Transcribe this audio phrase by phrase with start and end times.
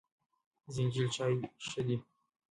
[0.73, 1.33] زنجبیل چای
[1.67, 1.97] ښه دی.